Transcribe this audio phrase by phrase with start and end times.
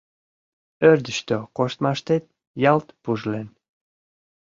[0.89, 2.23] Ӧрдыжтӧ коштмаштет
[2.71, 3.47] ялт пужлен.